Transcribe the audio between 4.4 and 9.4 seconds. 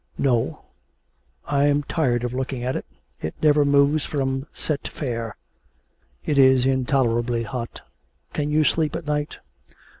"set fair."' 'It is intolerably hot can you sleep at night?'